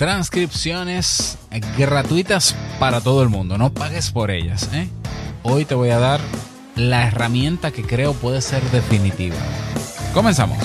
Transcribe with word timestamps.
transcripciones 0.00 1.36
gratuitas 1.76 2.56
para 2.78 3.02
todo 3.02 3.22
el 3.22 3.28
mundo. 3.28 3.58
No 3.58 3.74
pagues 3.74 4.10
por 4.10 4.30
ellas. 4.30 4.70
¿eh? 4.72 4.88
Hoy 5.42 5.66
te 5.66 5.74
voy 5.74 5.90
a 5.90 5.98
dar 5.98 6.22
la 6.74 7.06
herramienta 7.06 7.70
que 7.70 7.82
creo 7.82 8.14
puede 8.14 8.40
ser 8.40 8.62
definitiva. 8.70 9.36
Comenzamos. 10.14 10.56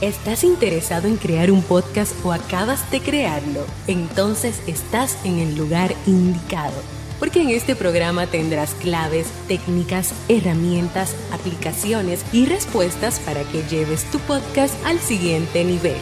¿Estás 0.00 0.42
interesado 0.42 1.06
en 1.06 1.18
crear 1.18 1.50
un 1.50 1.60
podcast 1.60 2.14
o 2.24 2.32
acabas 2.32 2.90
de 2.90 3.00
crearlo? 3.00 3.66
Entonces 3.86 4.62
estás 4.66 5.18
en 5.26 5.40
el 5.40 5.58
lugar 5.58 5.94
indicado 6.06 6.72
porque 7.20 7.42
en 7.42 7.50
este 7.50 7.76
programa 7.76 8.26
tendrás 8.26 8.74
claves, 8.74 9.26
técnicas, 9.48 10.14
herramientas, 10.28 11.14
aplicaciones 11.30 12.24
y 12.32 12.46
respuestas 12.46 13.20
para 13.20 13.42
que 13.44 13.62
lleves 13.64 14.04
tu 14.10 14.18
podcast 14.20 14.74
al 14.86 14.98
siguiente 14.98 15.62
nivel. 15.62 15.96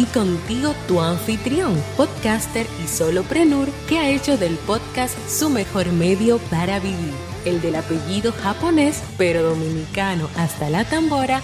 Y 0.00 0.06
contigo 0.06 0.74
tu 0.88 0.98
anfitrión, 1.02 1.74
podcaster 1.94 2.66
y 2.82 2.88
soloprenur 2.88 3.68
que 3.86 3.98
ha 3.98 4.08
hecho 4.08 4.38
del 4.38 4.54
podcast 4.56 5.14
su 5.28 5.50
mejor 5.50 5.92
medio 5.92 6.38
para 6.48 6.80
vivir, 6.80 7.12
el 7.44 7.60
del 7.60 7.74
apellido 7.74 8.32
japonés 8.32 9.02
pero 9.18 9.42
dominicano 9.42 10.30
hasta 10.38 10.70
la 10.70 10.86
tambora, 10.86 11.42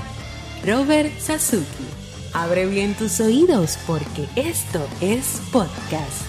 Robert 0.64 1.12
Sasuki. 1.18 1.84
Abre 2.32 2.64
bien 2.64 2.94
tus 2.94 3.20
oídos 3.20 3.78
porque 3.86 4.26
esto 4.36 4.88
es 5.02 5.42
podcast. 5.52 6.22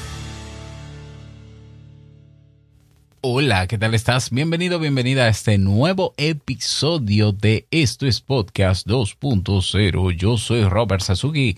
Hola, 3.21 3.67
¿qué 3.67 3.77
tal 3.77 3.93
estás? 3.93 4.31
Bienvenido, 4.31 4.79
bienvenida 4.79 5.23
a 5.23 5.29
este 5.29 5.57
nuevo 5.57 6.13
episodio 6.17 7.31
de 7.31 7.67
Esto 7.71 8.05
es 8.05 8.19
Podcast 8.19 8.85
2.0. 8.85 10.11
Yo 10.11 10.37
soy 10.37 10.65
Robert 10.65 11.01
Sasuki 11.01 11.57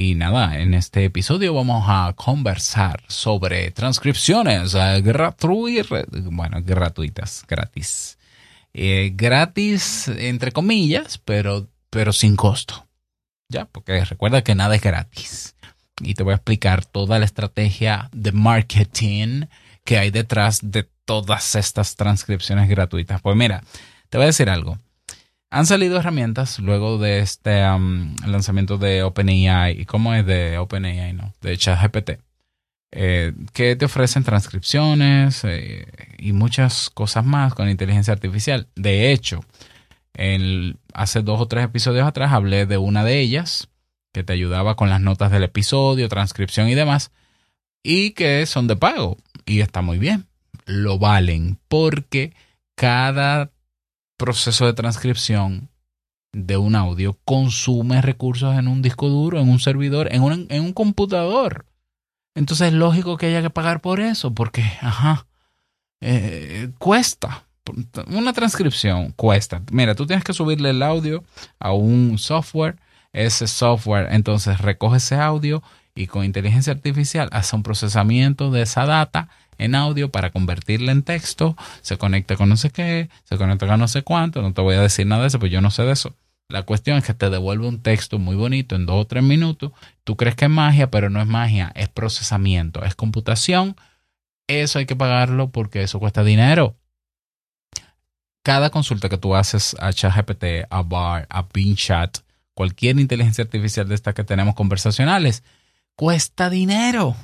y 0.00 0.14
nada, 0.14 0.58
en 0.58 0.72
este 0.72 1.04
episodio 1.04 1.52
vamos 1.52 1.84
a 1.86 2.14
conversar 2.14 3.02
sobre 3.08 3.70
transcripciones 3.70 4.72
eh, 4.74 5.02
gratuitas, 5.02 6.06
bueno, 6.10 6.56
gratuitas, 6.64 7.44
gratis. 7.46 8.18
Eh, 8.72 9.12
gratis, 9.14 10.08
entre 10.08 10.52
comillas, 10.52 11.18
pero, 11.18 11.68
pero 11.90 12.14
sin 12.14 12.34
costo. 12.34 12.86
Ya, 13.50 13.66
porque 13.66 14.02
recuerda 14.02 14.42
que 14.42 14.54
nada 14.54 14.74
es 14.74 14.80
gratis. 14.80 15.54
Y 16.00 16.14
te 16.14 16.22
voy 16.22 16.32
a 16.32 16.36
explicar 16.36 16.86
toda 16.86 17.18
la 17.18 17.26
estrategia 17.26 18.08
de 18.12 18.32
marketing 18.32 19.48
que 19.84 19.98
hay 19.98 20.10
detrás 20.10 20.60
de 20.62 20.88
todas 21.04 21.56
estas 21.56 21.96
transcripciones 21.96 22.70
gratuitas. 22.70 23.20
Pues 23.20 23.36
mira, 23.36 23.62
te 24.08 24.16
voy 24.16 24.24
a 24.24 24.28
decir 24.28 24.48
algo. 24.48 24.78
Han 25.50 25.66
salido 25.66 25.98
herramientas 25.98 26.58
luego 26.60 26.98
de 26.98 27.18
este 27.18 27.62
lanzamiento 28.26 28.78
de 28.78 29.02
OpenAI. 29.02 29.80
¿Y 29.80 29.84
cómo 29.84 30.14
es 30.14 30.24
de 30.24 30.58
OpenAI? 30.58 31.12
No, 31.12 31.34
de 31.40 31.56
ChatGPT. 31.56 32.10
Eh, 32.92 33.32
que 33.52 33.76
te 33.76 33.84
ofrecen 33.84 34.24
transcripciones 34.24 35.44
eh, 35.44 35.86
y 36.18 36.32
muchas 36.32 36.90
cosas 36.90 37.24
más 37.24 37.54
con 37.54 37.68
inteligencia 37.68 38.12
artificial. 38.12 38.68
De 38.76 39.12
hecho, 39.12 39.44
hace 40.94 41.22
dos 41.22 41.40
o 41.40 41.46
tres 41.46 41.64
episodios 41.64 42.06
atrás 42.06 42.32
hablé 42.32 42.66
de 42.66 42.78
una 42.78 43.04
de 43.04 43.20
ellas 43.20 43.68
que 44.12 44.24
te 44.24 44.32
ayudaba 44.32 44.76
con 44.76 44.90
las 44.90 45.00
notas 45.00 45.30
del 45.30 45.44
episodio, 45.44 46.08
transcripción 46.08 46.68
y 46.68 46.74
demás, 46.74 47.12
y 47.82 48.10
que 48.10 48.44
son 48.46 48.66
de 48.66 48.76
pago. 48.76 49.16
Y 49.46 49.60
está 49.60 49.82
muy 49.82 49.98
bien 49.98 50.30
lo 50.70 50.98
valen 50.98 51.58
porque 51.68 52.32
cada 52.74 53.50
proceso 54.20 54.66
de 54.66 54.74
transcripción 54.74 55.70
de 56.32 56.58
un 56.58 56.76
audio 56.76 57.18
consume 57.24 58.02
recursos 58.02 58.56
en 58.56 58.68
un 58.68 58.82
disco 58.82 59.08
duro, 59.08 59.40
en 59.40 59.48
un 59.48 59.58
servidor, 59.58 60.12
en 60.12 60.22
un, 60.22 60.46
en 60.50 60.62
un 60.62 60.72
computador. 60.74 61.64
Entonces 62.34 62.68
es 62.68 62.74
lógico 62.74 63.16
que 63.16 63.26
haya 63.26 63.42
que 63.42 63.50
pagar 63.50 63.80
por 63.80 63.98
eso, 63.98 64.32
porque, 64.34 64.62
ajá, 64.82 65.26
eh, 66.02 66.70
cuesta. 66.78 67.46
Una 68.08 68.32
transcripción 68.32 69.12
cuesta. 69.12 69.62
Mira, 69.72 69.94
tú 69.94 70.06
tienes 70.06 70.24
que 70.24 70.34
subirle 70.34 70.70
el 70.70 70.82
audio 70.82 71.24
a 71.58 71.72
un 71.72 72.18
software. 72.18 72.76
Ese 73.12 73.46
software 73.46 74.08
entonces 74.12 74.60
recoge 74.60 74.98
ese 74.98 75.16
audio 75.16 75.62
y 75.94 76.08
con 76.08 76.24
inteligencia 76.24 76.72
artificial 76.72 77.28
hace 77.32 77.56
un 77.56 77.62
procesamiento 77.62 78.50
de 78.50 78.62
esa 78.62 78.86
data 78.86 79.28
en 79.60 79.74
audio 79.74 80.10
para 80.10 80.30
convertirla 80.30 80.92
en 80.92 81.02
texto, 81.02 81.56
se 81.82 81.98
conecta 81.98 82.36
con 82.36 82.48
no 82.48 82.56
sé 82.56 82.70
qué, 82.70 83.08
se 83.24 83.36
conecta 83.36 83.66
con 83.66 83.78
no 83.78 83.88
sé 83.88 84.02
cuánto, 84.02 84.42
no 84.42 84.52
te 84.52 84.60
voy 84.62 84.76
a 84.76 84.80
decir 84.80 85.06
nada 85.06 85.22
de 85.22 85.28
eso, 85.28 85.38
pues 85.38 85.52
yo 85.52 85.60
no 85.60 85.70
sé 85.70 85.82
de 85.84 85.92
eso. 85.92 86.16
La 86.48 86.64
cuestión 86.64 86.98
es 86.98 87.04
que 87.04 87.14
te 87.14 87.30
devuelve 87.30 87.68
un 87.68 87.80
texto 87.80 88.18
muy 88.18 88.34
bonito 88.34 88.74
en 88.74 88.84
dos 88.84 89.02
o 89.02 89.06
tres 89.06 89.22
minutos. 89.22 89.70
Tú 90.02 90.16
crees 90.16 90.34
que 90.34 90.46
es 90.46 90.50
magia, 90.50 90.90
pero 90.90 91.08
no 91.08 91.20
es 91.20 91.26
magia, 91.26 91.70
es 91.76 91.88
procesamiento, 91.88 92.84
es 92.84 92.96
computación. 92.96 93.76
Eso 94.48 94.80
hay 94.80 94.86
que 94.86 94.96
pagarlo 94.96 95.50
porque 95.50 95.82
eso 95.82 96.00
cuesta 96.00 96.24
dinero. 96.24 96.76
Cada 98.42 98.70
consulta 98.70 99.08
que 99.08 99.18
tú 99.18 99.36
haces 99.36 99.76
a 99.78 99.92
ChatGPT, 99.92 100.66
a 100.70 100.82
Bar, 100.82 101.28
a 101.30 101.46
Chat, 101.76 102.18
cualquier 102.54 102.98
inteligencia 102.98 103.44
artificial 103.44 103.86
de 103.86 103.94
estas 103.94 104.14
que 104.14 104.24
tenemos 104.24 104.56
conversacionales, 104.56 105.44
cuesta 105.94 106.50
dinero. 106.50 107.14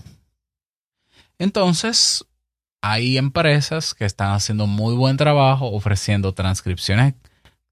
Entonces, 1.38 2.24
hay 2.82 3.18
empresas 3.18 3.94
que 3.94 4.04
están 4.04 4.32
haciendo 4.32 4.66
muy 4.66 4.94
buen 4.94 5.16
trabajo 5.16 5.66
ofreciendo 5.66 6.32
transcripciones, 6.34 7.14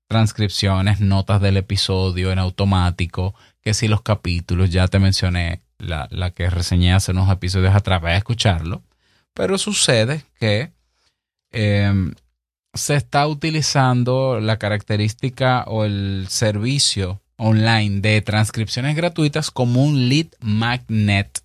transcripciones, 0.08 1.00
notas 1.00 1.40
del 1.40 1.56
episodio 1.56 2.32
en 2.32 2.38
automático, 2.38 3.34
que 3.62 3.74
si 3.74 3.88
los 3.88 4.02
capítulos, 4.02 4.70
ya 4.70 4.88
te 4.88 4.98
mencioné 4.98 5.62
la, 5.78 6.08
que 6.34 6.50
reseñé 6.50 6.92
hace 6.92 7.12
unos 7.12 7.30
episodios 7.30 7.74
atrás, 7.74 8.02
vaya 8.02 8.16
a 8.16 8.18
escucharlo, 8.18 8.82
pero 9.34 9.58
sucede 9.58 10.24
que 10.38 10.72
em, 11.52 12.14
se 12.74 12.96
está 12.96 13.26
utilizando 13.26 14.40
la 14.40 14.58
característica 14.58 15.64
o 15.66 15.84
el 15.84 16.26
servicio 16.28 17.20
online 17.36 18.00
de 18.00 18.20
transcripciones 18.20 18.96
gratuitas 18.96 19.50
como 19.50 19.82
un 19.82 20.08
lead 20.08 20.26
magnet 20.40 21.43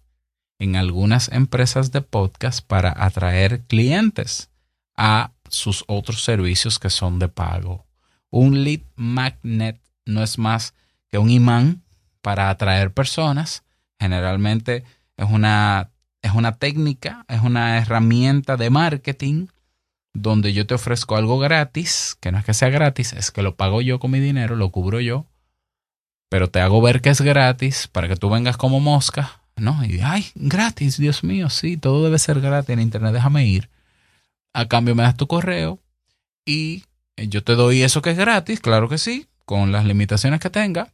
en 0.60 0.76
algunas 0.76 1.32
empresas 1.32 1.92
de 1.92 2.02
podcast 2.02 2.66
para 2.66 2.94
atraer 2.96 3.62
clientes 3.62 4.50
a 4.96 5.32
sus 5.50 5.86
otros 5.88 6.24
servicios 6.24 6.78
que 6.78 6.90
son 6.90 7.18
de 7.18 7.30
pago. 7.30 7.86
Un 8.30 8.64
lead 8.64 8.82
magnet 8.96 9.80
no 10.06 10.22
es 10.22 10.38
más 10.38 10.74
que 11.10 11.18
un 11.18 11.30
imán 11.30 11.82
para 12.22 12.50
atraer 12.50 12.94
personas. 12.94 13.64
Generalmente 14.00 14.84
es 15.16 15.30
una, 15.30 15.90
es 16.22 16.34
una 16.34 16.58
técnica, 16.58 17.26
es 17.30 17.42
una 17.42 17.78
herramienta 17.78 18.58
de 18.58 18.70
marketing 18.70 19.48
donde 20.14 20.52
yo 20.54 20.68
te 20.68 20.74
ofrezco 20.74 21.16
algo 21.16 21.40
gratis, 21.40 22.18
que 22.20 22.32
no 22.32 22.38
es 22.40 22.46
que 22.46 22.54
sea 22.54 22.70
gratis, 22.70 23.14
es 23.14 23.32
que 23.32 23.42
lo 23.42 23.56
pago 23.56 23.82
yo 23.82 24.00
con 24.00 24.12
mi 24.12 24.20
dinero, 24.20 24.56
lo 24.56 24.70
cubro 24.72 25.00
yo, 25.00 25.26
pero 26.30 26.50
te 26.50 26.60
hago 26.60 26.82
ver 26.82 27.02
que 27.02 27.10
es 27.10 27.22
gratis 27.22 27.88
para 27.88 28.08
que 28.08 28.16
tú 28.16 28.30
vengas 28.30 28.58
como 28.58 28.80
mosca 28.80 29.39
¿no? 29.62 29.84
Y 29.86 30.00
ay, 30.02 30.26
gratis, 30.36 30.98
Dios 30.98 31.24
mío, 31.24 31.50
sí, 31.50 31.78
todo 31.78 32.04
debe 32.04 32.20
ser 32.20 32.42
gratis 32.42 32.70
en 32.70 32.80
Internet, 32.82 33.14
déjame 33.14 33.46
ir. 33.46 33.70
A 34.54 34.68
cambio 34.68 34.96
me 34.96 35.04
das 35.04 35.18
tu 35.18 35.28
correo 35.28 35.80
y 36.46 36.84
yo 37.16 37.44
te 37.44 37.56
doy 37.56 37.82
eso 37.82 38.02
que 38.02 38.12
es 38.12 38.18
gratis, 38.18 38.60
claro 38.60 38.90
que 38.90 38.98
sí, 38.98 39.28
con 39.46 39.72
las 39.72 39.86
limitaciones 39.86 40.40
que 40.40 40.50
tenga, 40.50 40.92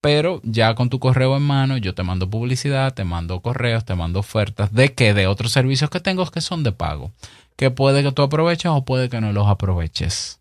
pero 0.00 0.40
ya 0.44 0.74
con 0.74 0.90
tu 0.90 0.98
correo 0.98 1.36
en 1.36 1.42
mano 1.42 1.78
yo 1.78 1.94
te 1.94 2.02
mando 2.02 2.28
publicidad, 2.28 2.92
te 2.92 3.04
mando 3.04 3.40
correos, 3.40 3.84
te 3.84 3.94
mando 3.94 4.20
ofertas 4.20 4.72
de 4.72 4.92
que 4.92 5.14
de 5.14 5.26
otros 5.26 5.52
servicios 5.52 5.90
que 5.90 6.00
tengo 6.00 6.30
que 6.30 6.40
son 6.40 6.62
de 6.62 6.72
pago, 6.72 7.12
que 7.56 7.70
puede 7.70 8.02
que 8.02 8.12
tú 8.12 8.22
aproveches 8.22 8.70
o 8.70 8.84
puede 8.84 9.08
que 9.08 9.20
no 9.20 9.32
los 9.32 9.48
aproveches. 9.48 10.40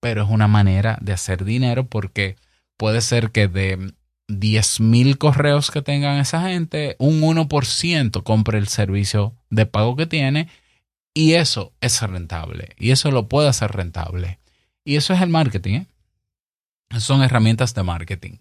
Pero 0.00 0.24
es 0.24 0.28
una 0.28 0.48
manera 0.48 0.98
de 1.00 1.12
hacer 1.12 1.44
dinero 1.44 1.86
porque 1.86 2.36
puede 2.76 3.00
ser 3.00 3.30
que 3.30 3.48
de 3.48 3.92
10.000 4.28 5.18
correos 5.18 5.70
que 5.70 5.82
tengan 5.82 6.18
esa 6.18 6.42
gente, 6.42 6.96
un 6.98 7.20
1% 7.20 8.22
compre 8.22 8.58
el 8.58 8.68
servicio 8.68 9.34
de 9.50 9.66
pago 9.66 9.96
que 9.96 10.06
tiene 10.06 10.48
y 11.14 11.32
eso 11.32 11.72
es 11.80 12.02
rentable. 12.02 12.74
Y 12.78 12.90
eso 12.90 13.10
lo 13.10 13.28
puede 13.28 13.48
hacer 13.48 13.72
rentable. 13.72 14.38
Y 14.84 14.96
eso 14.96 15.14
es 15.14 15.22
el 15.22 15.30
marketing. 15.30 15.80
¿eh? 16.90 17.00
Son 17.00 17.22
herramientas 17.22 17.74
de 17.74 17.82
marketing. 17.82 18.36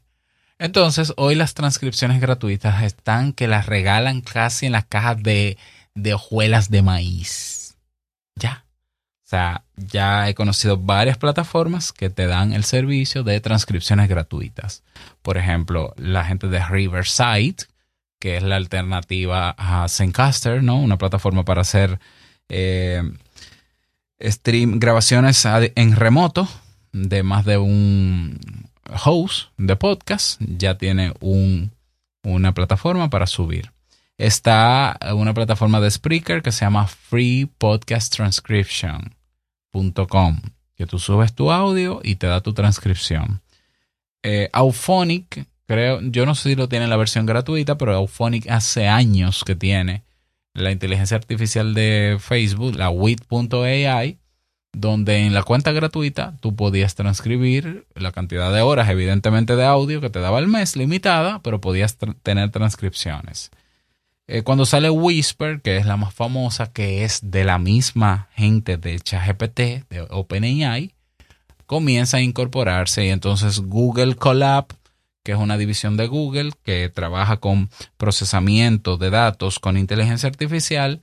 Entonces, 0.59 1.13
hoy 1.17 1.35
las 1.35 1.53
transcripciones 1.53 2.19
gratuitas 2.19 2.83
están 2.83 3.33
que 3.33 3.47
las 3.47 3.65
regalan 3.65 4.21
casi 4.21 4.65
en 4.65 4.73
las 4.73 4.85
cajas 4.85 5.21
de, 5.21 5.57
de 5.93 6.13
hojuelas 6.13 6.69
de 6.69 6.81
maíz. 6.81 7.77
Ya. 8.35 8.64
Ya 9.75 10.29
he 10.29 10.35
conocido 10.35 10.77
varias 10.77 11.17
plataformas 11.17 11.91
que 11.91 12.09
te 12.09 12.27
dan 12.27 12.53
el 12.53 12.63
servicio 12.63 13.23
de 13.23 13.39
transcripciones 13.41 14.07
gratuitas. 14.07 14.83
Por 15.21 15.37
ejemplo, 15.37 15.93
la 15.97 16.23
gente 16.23 16.47
de 16.47 16.63
Riverside, 16.65 17.57
que 18.19 18.37
es 18.37 18.43
la 18.43 18.55
alternativa 18.55 19.55
a 19.57 19.87
Zencaster, 19.89 20.63
¿no? 20.63 20.77
Una 20.77 20.97
plataforma 20.97 21.43
para 21.43 21.61
hacer 21.61 21.99
eh, 22.49 23.03
stream, 24.21 24.79
grabaciones 24.79 25.45
en 25.45 25.95
remoto 25.95 26.47
de 26.91 27.23
más 27.23 27.45
de 27.45 27.57
un 27.57 28.39
host 29.03 29.49
de 29.57 29.75
podcast. 29.75 30.41
Ya 30.41 30.77
tiene 30.77 31.13
un, 31.19 31.71
una 32.23 32.53
plataforma 32.53 33.09
para 33.09 33.27
subir. 33.27 33.71
Está 34.17 34.97
una 35.13 35.33
plataforma 35.33 35.81
de 35.81 35.91
Spreaker 35.91 36.41
que 36.41 36.53
se 36.53 36.63
llama 36.63 36.87
que 40.75 40.85
tú 40.85 40.99
subes 40.99 41.33
tu 41.33 41.51
audio 41.51 42.01
y 42.03 42.15
te 42.15 42.27
da 42.27 42.41
tu 42.41 42.53
transcripción. 42.53 43.41
Eh, 44.23 44.49
Auphonic, 44.53 45.45
creo, 45.67 46.01
yo 46.01 46.25
no 46.25 46.35
sé 46.35 46.49
si 46.49 46.55
lo 46.55 46.67
tiene 46.67 46.85
en 46.85 46.89
la 46.89 46.97
versión 46.97 47.25
gratuita, 47.25 47.77
pero 47.77 47.93
Auphonic 47.95 48.49
hace 48.49 48.87
años 48.87 49.43
que 49.43 49.55
tiene 49.55 50.03
la 50.53 50.71
inteligencia 50.71 51.17
artificial 51.17 51.73
de 51.73 52.17
Facebook, 52.19 52.75
la 52.75 52.89
WIT.ai, 52.89 54.17
donde 54.71 55.19
en 55.19 55.33
la 55.33 55.43
cuenta 55.43 55.71
gratuita 55.71 56.35
tú 56.41 56.55
podías 56.55 56.95
transcribir 56.95 57.85
la 57.95 58.11
cantidad 58.11 58.53
de 58.53 58.61
horas, 58.61 58.89
evidentemente, 58.89 59.55
de 59.55 59.65
audio 59.65 60.01
que 60.01 60.09
te 60.09 60.19
daba 60.19 60.39
el 60.39 60.47
mes, 60.47 60.75
limitada, 60.75 61.39
pero 61.43 61.61
podías 61.61 61.97
tener 62.23 62.51
transcripciones. 62.51 63.51
Eh, 64.27 64.41
cuando 64.41 64.65
sale 64.65 64.89
Whisper, 64.89 65.61
que 65.61 65.77
es 65.77 65.85
la 65.85 65.97
más 65.97 66.13
famosa, 66.13 66.71
que 66.71 67.03
es 67.03 67.19
de 67.23 67.43
la 67.43 67.59
misma 67.59 68.29
gente 68.33 68.77
de 68.77 68.99
ChatGPT, 68.99 69.87
de 69.89 70.07
OpenAI, 70.09 70.95
comienza 71.67 72.17
a 72.17 72.21
incorporarse 72.21 73.05
y 73.05 73.09
entonces 73.09 73.59
Google 73.59 74.15
Colab, 74.15 74.67
que 75.23 75.33
es 75.33 75.37
una 75.37 75.57
división 75.57 75.95
de 75.97 76.07
Google 76.07 76.51
que 76.63 76.89
trabaja 76.89 77.37
con 77.37 77.69
procesamiento 77.97 78.97
de 78.97 79.11
datos 79.11 79.59
con 79.59 79.77
inteligencia 79.77 80.29
artificial, 80.29 81.01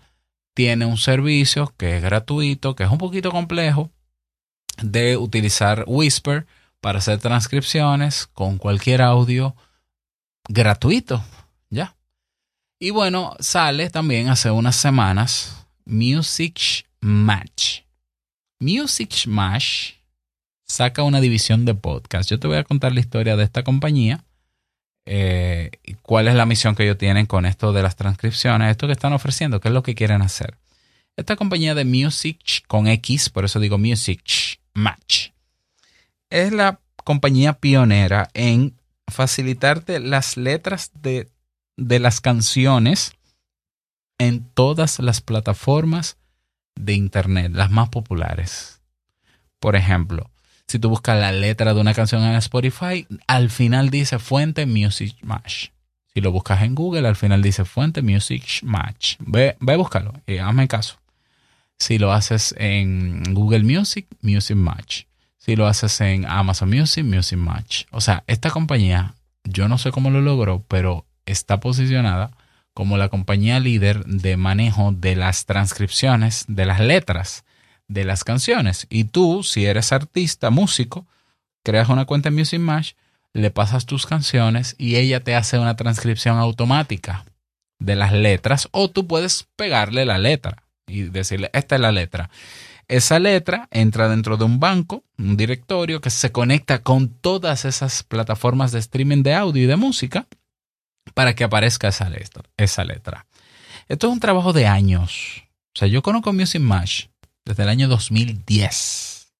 tiene 0.54 0.84
un 0.86 0.98
servicio 0.98 1.72
que 1.76 1.96
es 1.96 2.02
gratuito, 2.02 2.74
que 2.74 2.84
es 2.84 2.90
un 2.90 2.98
poquito 2.98 3.30
complejo, 3.30 3.90
de 4.82 5.16
utilizar 5.16 5.84
Whisper 5.86 6.46
para 6.80 6.98
hacer 6.98 7.18
transcripciones 7.18 8.26
con 8.26 8.58
cualquier 8.58 9.02
audio 9.02 9.54
gratuito. 10.48 11.24
¿Ya? 11.70 11.94
Y 12.82 12.90
bueno, 12.90 13.36
sale 13.38 13.90
también 13.90 14.28
hace 14.28 14.50
unas 14.50 14.74
semanas 14.74 15.68
Music 15.84 16.84
Match. 17.00 17.82
Music 18.58 19.28
Match 19.28 19.92
saca 20.66 21.04
una 21.04 21.20
división 21.20 21.64
de 21.64 21.74
podcast. 21.74 22.28
Yo 22.28 22.40
te 22.40 22.48
voy 22.48 22.56
a 22.56 22.64
contar 22.64 22.92
la 22.92 22.98
historia 22.98 23.36
de 23.36 23.44
esta 23.44 23.62
compañía. 23.62 24.24
Eh, 25.06 25.70
cuál 26.02 26.26
es 26.26 26.34
la 26.34 26.44
misión 26.44 26.74
que 26.74 26.82
ellos 26.82 26.98
tienen 26.98 27.26
con 27.26 27.46
esto 27.46 27.72
de 27.72 27.84
las 27.84 27.94
transcripciones, 27.94 28.72
esto 28.72 28.88
que 28.88 28.94
están 28.94 29.12
ofreciendo, 29.12 29.60
qué 29.60 29.68
es 29.68 29.74
lo 29.74 29.84
que 29.84 29.94
quieren 29.94 30.20
hacer. 30.20 30.56
Esta 31.16 31.36
compañía 31.36 31.76
de 31.76 31.84
Music 31.84 32.64
con 32.66 32.88
X, 32.88 33.30
por 33.30 33.44
eso 33.44 33.60
digo 33.60 33.78
Music 33.78 34.58
Match, 34.74 35.28
es 36.30 36.52
la 36.52 36.80
compañía 37.04 37.52
pionera 37.52 38.28
en 38.34 38.74
facilitarte 39.06 40.00
las 40.00 40.36
letras 40.36 40.90
de 41.00 41.28
de 41.76 41.98
las 41.98 42.20
canciones 42.20 43.14
en 44.18 44.44
todas 44.54 44.98
las 44.98 45.20
plataformas 45.20 46.16
de 46.76 46.94
Internet, 46.94 47.52
las 47.54 47.70
más 47.70 47.88
populares. 47.88 48.80
Por 49.58 49.76
ejemplo, 49.76 50.30
si 50.66 50.78
tú 50.78 50.88
buscas 50.88 51.18
la 51.18 51.32
letra 51.32 51.74
de 51.74 51.80
una 51.80 51.94
canción 51.94 52.22
en 52.22 52.34
Spotify, 52.36 53.06
al 53.26 53.50
final 53.50 53.90
dice 53.90 54.18
fuente 54.18 54.66
Music 54.66 55.16
Match. 55.22 55.68
Si 56.14 56.20
lo 56.20 56.30
buscas 56.30 56.62
en 56.62 56.74
Google, 56.74 57.08
al 57.08 57.16
final 57.16 57.42
dice 57.42 57.64
fuente 57.64 58.02
Music 58.02 58.44
Match. 58.62 59.16
Ve, 59.18 59.56
ve 59.60 59.72
a 59.72 59.76
búscalo 59.76 60.12
y 60.26 60.38
hazme 60.38 60.68
caso. 60.68 60.98
Si 61.78 61.98
lo 61.98 62.12
haces 62.12 62.54
en 62.58 63.22
Google 63.34 63.64
Music, 63.64 64.06
Music 64.20 64.56
Match. 64.56 65.04
Si 65.38 65.56
lo 65.56 65.66
haces 65.66 66.00
en 66.00 66.26
Amazon 66.26 66.70
Music, 66.70 67.04
Music 67.04 67.38
Match. 67.38 67.84
O 67.90 68.00
sea, 68.00 68.24
esta 68.26 68.50
compañía, 68.50 69.14
yo 69.44 69.68
no 69.68 69.78
sé 69.78 69.90
cómo 69.90 70.10
lo 70.10 70.20
logró, 70.20 70.64
pero 70.68 71.06
está 71.26 71.60
posicionada 71.60 72.30
como 72.74 72.96
la 72.96 73.08
compañía 73.08 73.60
líder 73.60 74.04
de 74.04 74.36
manejo 74.36 74.92
de 74.92 75.16
las 75.16 75.44
transcripciones 75.44 76.44
de 76.48 76.66
las 76.66 76.80
letras 76.80 77.44
de 77.88 78.04
las 78.04 78.24
canciones. 78.24 78.86
Y 78.90 79.04
tú, 79.04 79.42
si 79.42 79.66
eres 79.66 79.92
artista, 79.92 80.50
músico, 80.50 81.06
creas 81.62 81.88
una 81.88 82.06
cuenta 82.06 82.28
en 82.30 82.36
Music 82.36 82.60
Match, 82.60 82.92
le 83.34 83.50
pasas 83.50 83.86
tus 83.86 84.06
canciones 84.06 84.74
y 84.78 84.96
ella 84.96 85.20
te 85.20 85.34
hace 85.34 85.58
una 85.58 85.76
transcripción 85.76 86.38
automática 86.38 87.24
de 87.78 87.96
las 87.96 88.12
letras 88.12 88.68
o 88.72 88.90
tú 88.90 89.06
puedes 89.06 89.48
pegarle 89.56 90.04
la 90.04 90.18
letra 90.18 90.64
y 90.86 91.02
decirle, 91.02 91.50
esta 91.52 91.76
es 91.76 91.80
la 91.80 91.92
letra. 91.92 92.30
Esa 92.88 93.18
letra 93.18 93.68
entra 93.70 94.08
dentro 94.08 94.36
de 94.36 94.44
un 94.44 94.60
banco, 94.60 95.04
un 95.16 95.36
directorio 95.36 96.00
que 96.00 96.10
se 96.10 96.32
conecta 96.32 96.82
con 96.82 97.08
todas 97.08 97.64
esas 97.64 98.02
plataformas 98.02 98.72
de 98.72 98.80
streaming 98.80 99.22
de 99.22 99.34
audio 99.34 99.62
y 99.62 99.66
de 99.66 99.76
música 99.76 100.26
para 101.14 101.34
que 101.34 101.44
aparezca 101.44 101.88
esa 101.88 102.08
letra, 102.08 102.44
esa 102.56 102.84
letra. 102.84 103.26
Esto 103.88 104.06
es 104.06 104.12
un 104.12 104.20
trabajo 104.20 104.52
de 104.52 104.66
años. 104.66 105.42
O 105.74 105.78
sea, 105.78 105.88
yo 105.88 106.02
conozco 106.02 106.32
Music 106.32 106.60
Match 106.60 107.06
desde 107.44 107.62
el 107.62 107.68
año 107.68 107.88
2010. 107.88 109.32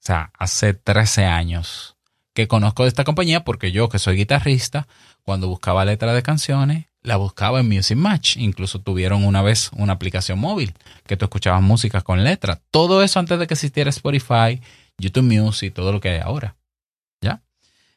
O 0.00 0.06
sea, 0.06 0.30
hace 0.38 0.74
13 0.74 1.24
años 1.26 1.96
que 2.34 2.48
conozco 2.48 2.84
de 2.84 2.88
esta 2.88 3.04
compañía 3.04 3.44
porque 3.44 3.72
yo, 3.72 3.88
que 3.88 3.98
soy 3.98 4.16
guitarrista, 4.16 4.86
cuando 5.22 5.48
buscaba 5.48 5.84
letra 5.84 6.14
de 6.14 6.22
canciones, 6.22 6.86
la 7.02 7.16
buscaba 7.16 7.60
en 7.60 7.68
Music 7.68 7.96
Match. 7.96 8.36
Incluso 8.36 8.80
tuvieron 8.80 9.24
una 9.24 9.42
vez 9.42 9.70
una 9.72 9.94
aplicación 9.94 10.38
móvil 10.38 10.74
que 11.06 11.16
tú 11.16 11.24
escuchabas 11.24 11.62
música 11.62 12.00
con 12.00 12.22
letra. 12.22 12.60
Todo 12.70 13.02
eso 13.02 13.18
antes 13.18 13.38
de 13.38 13.46
que 13.46 13.54
existiera 13.54 13.90
Spotify, 13.90 14.60
YouTube 14.98 15.24
Music, 15.24 15.74
todo 15.74 15.92
lo 15.92 16.00
que 16.00 16.10
hay 16.10 16.20
ahora. 16.20 16.56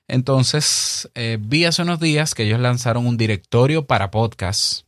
Entonces, 0.07 1.09
eh, 1.15 1.37
vi 1.39 1.65
hace 1.65 1.83
unos 1.83 1.99
días 1.99 2.35
que 2.35 2.43
ellos 2.43 2.59
lanzaron 2.59 3.07
un 3.07 3.17
directorio 3.17 3.85
para 3.85 4.11
podcasts. 4.11 4.85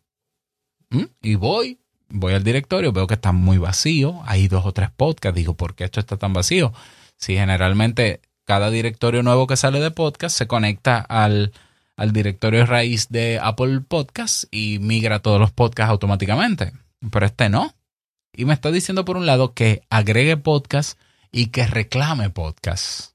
¿Mm? 0.90 1.06
Y 1.22 1.36
voy, 1.36 1.80
voy 2.10 2.34
al 2.34 2.44
directorio, 2.44 2.92
veo 2.92 3.08
que 3.08 3.14
está 3.16 3.32
muy 3.32 3.58
vacío. 3.58 4.22
Hay 4.26 4.48
dos 4.48 4.66
o 4.66 4.74
tres 4.74 4.90
podcasts. 4.92 5.36
Digo, 5.36 5.56
¿por 5.56 5.76
qué 5.76 5.86
esto 5.86 6.00
está 6.00 6.18
tan 6.18 6.34
vacío? 6.34 6.74
Si 7.18 7.36
generalmente 7.36 8.22
cada 8.46 8.70
directorio 8.70 9.24
nuevo 9.24 9.48
que 9.48 9.56
sale 9.56 9.80
de 9.80 9.92
podcast 9.92 10.38
se 10.38 10.48
conecta 10.48 11.00
al, 11.00 11.54
al 11.96 12.12
directorio 12.12 12.66
raíz 12.66 13.10
de 13.10 13.40
Apple 13.42 13.82
Podcasts 13.88 14.48
y 14.52 14.80
migra 14.80 15.20
todos 15.20 15.40
los 15.40 15.52
podcasts 15.52 15.92
automáticamente. 15.92 16.74
Pero 17.12 17.26
este 17.26 17.50
no. 17.50 17.74
Y 18.36 18.46
me 18.46 18.54
está 18.54 18.72
diciendo 18.72 19.06
por 19.06 19.18
un 19.18 19.26
lado 19.26 19.54
que 19.54 19.84
agregue 19.90 20.38
podcast 20.38 21.00
y 21.32 21.48
que 21.48 21.66
reclame 21.68 22.30
podcast. 22.30 23.13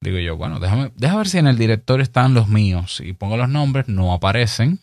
Digo 0.00 0.18
yo, 0.18 0.36
bueno, 0.36 0.60
déjame, 0.60 0.92
déjame 0.94 1.18
ver 1.18 1.28
si 1.28 1.38
en 1.38 1.48
el 1.48 1.58
directorio 1.58 2.02
están 2.02 2.34
los 2.34 2.48
míos. 2.48 3.00
Y 3.00 3.12
pongo 3.14 3.36
los 3.36 3.48
nombres, 3.48 3.88
no 3.88 4.12
aparecen. 4.12 4.80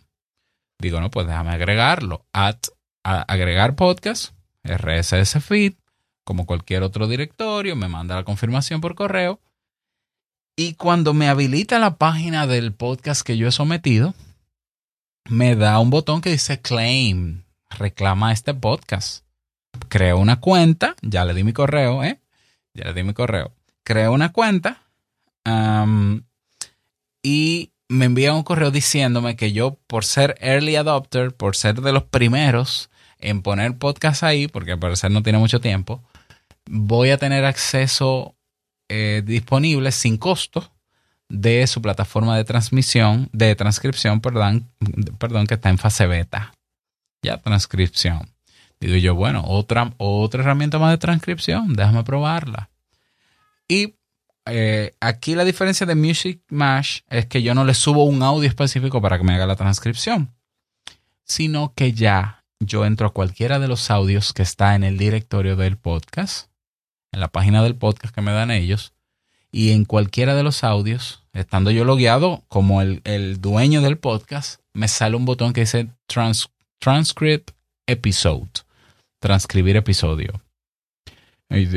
Digo, 0.79 1.00
no, 1.00 1.10
pues 1.10 1.25
déjame 1.27 1.51
agregarlo. 1.51 2.25
At, 2.34 2.57
agregar 3.03 3.75
podcast, 3.75 4.34
RSS 4.63 5.41
feed, 5.43 5.74
como 6.25 6.45
cualquier 6.45 6.84
otro 6.84 7.07
directorio, 7.07 7.75
me 7.75 7.88
manda 7.88 8.15
la 8.15 8.24
confirmación 8.24 8.81
por 8.81 8.95
correo. 8.95 9.39
Y 10.57 10.74
cuando 10.74 11.13
me 11.13 11.29
habilita 11.29 11.79
la 11.79 11.98
página 11.98 12.48
del 12.48 12.74
podcast 12.74 13.22
que 13.22 13.38
yo 13.38 13.48
he 13.48 13.51
sometido, 13.51 14.13
me 15.29 15.55
da 15.55 15.79
un 15.79 15.89
botón 15.89 16.22
que 16.22 16.31
dice 16.31 16.62
claim, 16.62 17.43
reclama 17.69 18.31
este 18.31 18.53
podcast. 18.53 19.25
Creo 19.89 20.17
una 20.17 20.39
cuenta, 20.39 20.95
ya 21.01 21.25
le 21.25 21.34
di 21.34 21.43
mi 21.43 21.53
correo, 21.53 22.03
¿eh? 22.03 22.19
Ya 22.74 22.86
le 22.86 22.93
di 22.93 23.03
mi 23.03 23.13
correo. 23.13 23.51
Creo 23.84 24.13
una 24.13 24.31
cuenta 24.31 24.85
y 27.22 27.72
me 27.88 28.06
envía 28.06 28.34
un 28.34 28.44
correo 28.44 28.72
diciéndome 28.72 29.36
que 29.36 29.52
yo, 29.52 29.78
por 29.88 30.06
ser 30.06 30.36
early 30.40 30.75
adopter, 30.75 31.34
por 31.34 31.56
ser 31.56 31.82
de 31.82 31.92
los 31.92 32.04
primeros 32.04 32.90
en 33.20 33.42
poner 33.42 33.78
podcast 33.78 34.24
ahí, 34.24 34.48
porque 34.48 34.74
al 34.74 34.80
parecer 34.80 35.12
no 35.12 35.24
tiene 35.24 35.40
mucho 35.40 35.60
tiempo, 35.60 36.04
voy 36.66 37.12
a 37.12 37.18
tener 37.18 37.46
acceso 37.46 38.36
eh, 38.90 39.22
disponible 39.25 39.92
sin 39.92 40.18
costo 40.18 40.72
de 41.30 41.66
su 41.68 41.82
plataforma 41.82 42.38
de 42.38 42.44
transmisión, 42.44 43.30
de 43.32 43.56
transcripción, 43.56 44.22
perdón, 44.22 44.70
perdón, 45.18 45.48
que 45.48 45.56
está 45.56 45.70
en 45.70 45.78
fase 45.78 46.06
beta. 46.06 46.54
Ya, 47.24 47.38
transcripción. 47.38 48.30
Digo 48.80 48.96
yo, 48.98 49.16
bueno, 49.16 49.44
otra, 49.46 49.94
otra 49.98 50.42
herramienta 50.44 50.78
más 50.78 50.92
de 50.92 50.98
transcripción, 50.98 51.74
déjame 51.74 52.04
probarla. 52.04 52.70
Y 53.68 53.96
eh, 54.48 54.96
aquí 55.00 55.36
la 55.36 55.44
diferencia 55.44 55.86
de 55.86 55.96
Music 55.96 56.42
Mash 56.50 57.00
es 57.10 57.25
que 57.25 57.42
yo 57.42 57.56
no 57.56 57.66
le 57.66 57.74
subo 57.74 58.04
un 58.04 58.22
audio 58.22 58.48
específico 58.48 59.02
para 59.02 59.18
que 59.18 59.24
me 59.24 59.34
haga 59.34 59.48
la 59.48 59.56
transcripción, 59.56 60.34
sino 61.24 61.74
que 61.75 61.94
ya 61.94 62.44
yo 62.60 62.86
entro 62.86 63.08
a 63.08 63.14
cualquiera 63.14 63.60
de 63.60 63.68
los 63.68 63.90
audios 63.90 64.34
que 64.34 64.44
está 64.44 64.75
en 64.75 64.84
el 64.84 64.98
directorio 64.98 65.56
del 65.56 65.78
podcast, 65.78 66.50
en 67.12 67.20
la 67.20 67.28
página 67.28 67.64
del 67.64 67.75
podcast 67.75 68.14
que 68.14 68.22
me 68.22 68.32
dan 68.32 68.52
ellos, 68.52 68.94
y 69.52 69.72
en 69.72 69.86
cualquiera 69.86 70.36
de 70.36 70.44
los 70.44 70.64
audios, 70.64 71.24
estando 71.34 71.72
yo 71.72 71.86
logueado 71.86 72.44
como 72.48 72.82
el, 72.82 73.42
dueño 73.42 73.82
del 73.82 73.98
podcast, 73.98 74.60
me 74.74 74.88
sale 74.88 75.16
un 75.16 75.25
botón 75.25 75.54
que 75.54 75.62
dice 75.62 75.90
Transcript 76.80 77.52
Episode, 77.88 78.50
transcribir 79.20 79.78
episodio. 79.78 80.45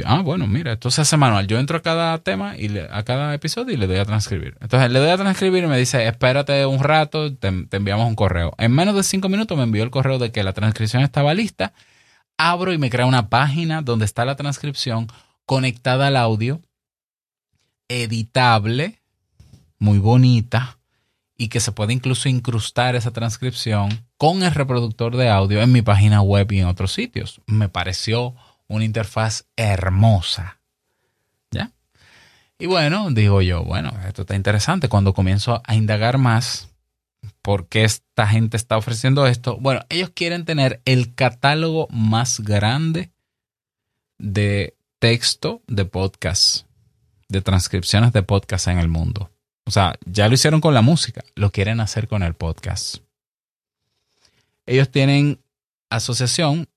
Ah, 0.05 0.23
bueno, 0.23 0.47
mira, 0.47 0.73
esto 0.73 0.91
se 0.91 1.03
hace 1.03 1.17
manual. 1.17 1.47
Yo 1.47 1.59
entro 1.59 1.79
a 1.79 1.83
cada 1.83 2.19
tema 2.19 2.57
y 2.57 2.77
a 2.79 3.03
cada 3.05 3.35
episodio 3.35 3.75
y 3.75 3.77
le 3.77 3.87
doy 3.87 3.99
a 3.99 4.05
transcribir. 4.05 4.57
Entonces 4.61 4.91
le 4.91 4.99
doy 4.99 5.11
a 5.11 5.17
transcribir 5.17 5.65
y 5.65 5.67
me 5.67 5.79
dice, 5.79 6.07
espérate 6.07 6.67
un 6.67 6.83
rato, 6.83 7.35
te 7.37 7.49
enviamos 7.49 8.09
un 8.09 8.15
correo. 8.15 8.55
En 8.59 8.73
menos 8.73 8.95
de 8.97 9.03
cinco 9.03 9.29
minutos 9.29 9.57
me 9.57 9.65
envió 9.65 9.85
el 9.85 9.91
correo 9.91 10.19
de 10.19 10.33
que 10.33 10.43
la 10.43 10.53
transcripción 10.53 11.03
estaba 11.03 11.35
lista. 11.35 11.75
Abro 12.39 12.73
y 12.73 12.79
me 12.79 12.91
crea 12.91 13.07
una 13.07 13.29
página 13.29 13.83
donde 13.83 14.05
está 14.05 14.25
la 14.25 14.37
transcripción 14.37 15.09
conectada 15.45 16.09
al 16.09 16.17
audio, 16.17 16.61
editable, 17.89 19.01
muy 19.79 19.99
bonita 19.99 20.79
y 21.37 21.49
que 21.49 21.61
se 21.61 21.73
puede 21.73 21.93
incluso 21.93 22.29
incrustar 22.29 22.97
esa 22.97 23.13
transcripción 23.13 24.07
con 24.17 24.43
el 24.43 24.53
reproductor 24.53 25.17
de 25.17 25.29
audio 25.29 25.63
en 25.63 25.73
mi 25.73 25.83
página 25.83 26.21
web 26.21 26.51
y 26.53 26.61
en 26.61 26.67
otros 26.67 26.93
sitios. 26.93 27.41
Me 27.47 27.69
pareció 27.69 28.35
una 28.69 28.85
interfaz 28.85 29.47
hermosa. 29.57 30.61
¿Ya? 31.51 31.73
Y 32.59 32.67
bueno, 32.67 33.11
digo 33.11 33.43
yo, 33.43 33.65
bueno, 33.65 33.93
esto 34.07 34.23
está 34.23 34.37
interesante. 34.37 34.89
Cuando 34.89 35.15
comienzo 35.15 35.63
a 35.67 35.75
indagar 35.75 36.19
más, 36.19 36.69
¿por 37.43 37.69
qué 37.69 37.85
esta 37.85 38.27
gente 38.27 38.57
está 38.57 38.77
ofreciendo 38.77 39.27
esto? 39.27 39.57
Bueno, 39.59 39.81
ellos 39.89 40.11
quieren 40.11 40.45
tener 40.45 40.81
el 40.85 41.15
catálogo 41.15 41.89
más 41.91 42.41
grande 42.41 43.11
de 44.19 44.77
texto 44.99 45.63
de 45.67 45.85
podcast, 45.85 46.67
de 47.29 47.41
transcripciones 47.41 48.13
de 48.13 48.23
podcast 48.23 48.69
en 48.69 48.79
el 48.79 48.89
mundo. 48.89 49.31
O 49.65 49.71
sea, 49.71 49.99
ya 50.07 50.29
lo 50.29 50.35
hicieron 50.35 50.61
con 50.61 50.75
la 50.75 50.83
música, 50.83 51.23
lo 51.35 51.53
quieren 51.53 51.81
hacer 51.81 52.09
con 52.09 52.23
el 52.23 52.35
podcast. 52.35 52.97
Ellos 54.67 54.91
tienen 54.91 55.41
asociación, 55.91 56.69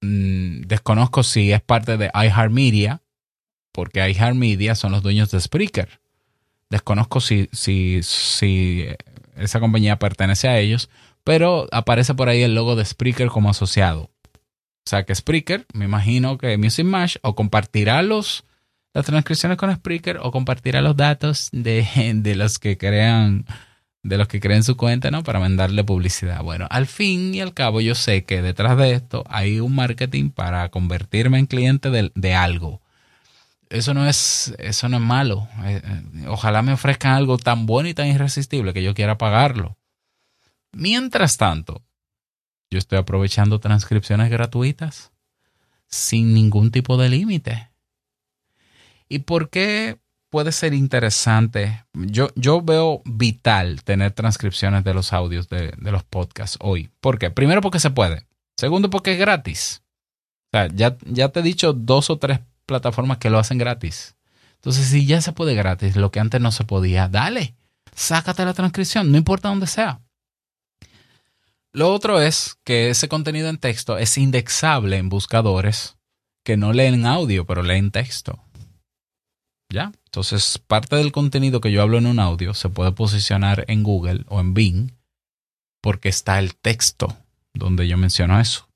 mmm, 0.00 0.62
desconozco 0.62 1.22
si 1.22 1.52
es 1.52 1.60
parte 1.60 1.96
de 1.96 2.10
iHeartMedia, 2.14 3.02
porque 3.72 4.08
iHeartMedia 4.08 4.74
son 4.74 4.92
los 4.92 5.02
dueños 5.02 5.30
de 5.30 5.40
Spreaker. 5.40 6.00
Desconozco 6.70 7.20
si, 7.20 7.48
si, 7.52 8.00
si 8.02 8.86
esa 9.36 9.60
compañía 9.60 9.98
pertenece 9.98 10.48
a 10.48 10.58
ellos, 10.58 10.90
pero 11.24 11.68
aparece 11.72 12.14
por 12.14 12.28
ahí 12.28 12.42
el 12.42 12.54
logo 12.54 12.76
de 12.76 12.84
Spreaker 12.84 13.28
como 13.28 13.50
asociado. 13.50 14.10
O 14.34 14.88
sea 14.88 15.04
que 15.04 15.14
Spreaker, 15.14 15.66
me 15.74 15.84
imagino 15.84 16.38
que 16.38 16.56
Music 16.56 16.86
Mash 16.86 17.16
o 17.22 17.34
compartirá 17.34 18.02
los, 18.02 18.44
las 18.94 19.04
transcripciones 19.04 19.58
con 19.58 19.74
Spreaker 19.74 20.18
o 20.22 20.30
compartirá 20.30 20.80
los 20.80 20.96
datos 20.96 21.50
de, 21.52 21.86
de 22.14 22.34
los 22.34 22.58
que 22.58 22.78
crean 22.78 23.44
de 24.02 24.18
los 24.18 24.28
que 24.28 24.40
creen 24.40 24.62
su 24.62 24.76
cuenta, 24.76 25.10
¿no? 25.10 25.22
Para 25.24 25.40
mandarle 25.40 25.84
publicidad. 25.84 26.42
Bueno, 26.42 26.66
al 26.70 26.86
fin 26.86 27.34
y 27.34 27.40
al 27.40 27.54
cabo 27.54 27.80
yo 27.80 27.94
sé 27.94 28.24
que 28.24 28.42
detrás 28.42 28.76
de 28.78 28.92
esto 28.92 29.24
hay 29.28 29.60
un 29.60 29.74
marketing 29.74 30.30
para 30.30 30.68
convertirme 30.70 31.38
en 31.38 31.46
cliente 31.46 31.90
de, 31.90 32.12
de 32.14 32.34
algo. 32.34 32.80
Eso 33.70 33.92
no 33.92 34.08
es, 34.08 34.54
eso 34.58 34.88
no 34.88 34.96
es 34.96 35.02
malo. 35.02 35.46
Eh, 35.64 35.82
ojalá 36.28 36.62
me 36.62 36.72
ofrezcan 36.72 37.12
algo 37.12 37.36
tan 37.36 37.66
bueno 37.66 37.88
y 37.88 37.94
tan 37.94 38.06
irresistible 38.06 38.72
que 38.72 38.82
yo 38.82 38.94
quiera 38.94 39.18
pagarlo. 39.18 39.76
Mientras 40.72 41.36
tanto, 41.36 41.82
yo 42.70 42.78
estoy 42.78 42.98
aprovechando 42.98 43.60
transcripciones 43.60 44.30
gratuitas 44.30 45.12
sin 45.86 46.34
ningún 46.34 46.70
tipo 46.70 46.96
de 46.96 47.08
límite. 47.08 47.70
¿Y 49.08 49.20
por 49.20 49.50
qué 49.50 49.98
puede 50.30 50.52
ser 50.52 50.74
interesante? 50.74 51.84
Yo, 51.94 52.28
yo 52.34 52.62
veo 52.62 53.02
vital 53.04 53.82
tener 53.84 54.12
transcripciones 54.12 54.84
de 54.84 54.94
los 54.94 55.12
audios 55.12 55.48
de, 55.48 55.72
de, 55.76 55.92
los 55.92 56.04
podcasts 56.04 56.58
hoy. 56.60 56.90
¿Por 57.00 57.18
qué? 57.18 57.30
Primero 57.30 57.60
porque 57.60 57.80
se 57.80 57.90
puede. 57.90 58.26
Segundo 58.56 58.90
porque 58.90 59.12
es 59.12 59.18
gratis. 59.18 59.82
O 60.52 60.56
sea, 60.56 60.68
ya, 60.68 60.96
ya 61.04 61.28
te 61.28 61.40
he 61.40 61.42
dicho 61.42 61.72
dos 61.72 62.10
o 62.10 62.18
tres 62.18 62.40
plataformas 62.66 63.18
que 63.18 63.30
lo 63.30 63.38
hacen 63.38 63.58
gratis. 63.58 64.16
Entonces, 64.56 64.86
si 64.86 65.06
ya 65.06 65.20
se 65.20 65.32
puede 65.32 65.54
gratis, 65.54 65.96
lo 65.96 66.10
que 66.10 66.20
antes 66.20 66.40
no 66.40 66.52
se 66.52 66.64
podía, 66.64 67.08
dale, 67.08 67.54
sácate 67.94 68.44
la 68.44 68.54
transcripción, 68.54 69.12
no 69.12 69.18
importa 69.18 69.48
dónde 69.48 69.66
sea. 69.66 70.00
Lo 71.72 71.92
otro 71.92 72.20
es 72.20 72.56
que 72.64 72.90
ese 72.90 73.08
contenido 73.08 73.48
en 73.48 73.58
texto 73.58 73.98
es 73.98 74.18
indexable 74.18 74.96
en 74.96 75.08
buscadores 75.08 75.96
que 76.44 76.56
no 76.56 76.72
leen 76.72 77.06
audio, 77.06 77.46
pero 77.46 77.62
leen 77.62 77.90
texto. 77.90 78.42
¿Ya? 79.70 79.92
Entonces, 80.06 80.58
parte 80.58 80.96
del 80.96 81.12
contenido 81.12 81.60
que 81.60 81.70
yo 81.70 81.82
hablo 81.82 81.98
en 81.98 82.06
un 82.06 82.20
audio 82.20 82.54
se 82.54 82.70
puede 82.70 82.92
posicionar 82.92 83.64
en 83.68 83.82
Google 83.82 84.24
o 84.28 84.40
en 84.40 84.54
Bing 84.54 84.92
porque 85.80 86.08
está 86.08 86.38
el 86.38 86.54
texto 86.54 87.16
donde 87.54 87.86
yo 87.86 87.96
menciono 87.96 88.40
eso. 88.40 88.68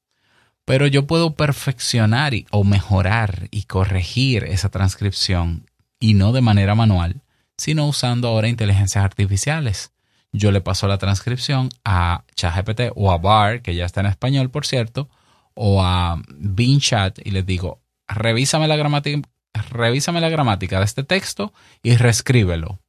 Pero 0.65 0.87
yo 0.87 1.07
puedo 1.07 1.35
perfeccionar 1.35 2.35
y, 2.35 2.47
o 2.51 2.63
mejorar 2.63 3.49
y 3.51 3.65
corregir 3.65 4.45
esa 4.45 4.69
transcripción 4.69 5.67
y 5.99 6.15
no 6.15 6.33
de 6.33 6.41
manera 6.41 6.75
manual, 6.75 7.23
sino 7.57 7.87
usando 7.87 8.29
ahora 8.29 8.49
inteligencias 8.49 9.05
artificiales. 9.05 9.93
Yo 10.33 10.51
le 10.53 10.61
paso 10.61 10.89
la 10.89 10.99
transcripción 10.99 11.69
a 11.85 12.25
ChatGPT 12.37 12.93
o 12.95 13.13
a 13.13 13.19
Bar, 13.19 13.63
que 13.63 13.75
ya 13.75 13.85
está 13.85 14.01
en 14.01 14.07
español, 14.07 14.51
por 14.51 14.67
cierto, 14.67 15.09
o 15.55 15.83
a 15.83 16.23
Bing 16.29 16.81
Chat 16.81 17.19
y 17.25 17.31
les 17.31 17.45
digo, 17.45 17.81
revísame 18.09 18.69
la 18.69 18.77
gramática, 18.77 19.29
revísame 19.71 20.21
la 20.21 20.29
gramática 20.29 20.79
de 20.79 20.85
este 20.85 21.05
texto 21.05 21.53
y 21.83 21.97
reescríbelo. 21.97 22.81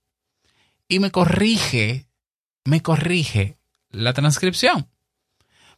Y 0.88 1.00
me 1.00 1.12
corrige, 1.12 2.08
me 2.66 2.82
corrige 2.82 3.58
la 3.90 4.14
transcripción. 4.14 4.90